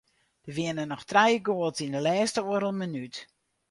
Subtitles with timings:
[0.47, 3.15] Der wiene noch trije goals yn de lêste oardel minút.